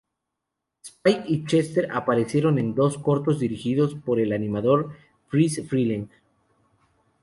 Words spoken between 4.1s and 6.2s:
el animador Friz Freleng.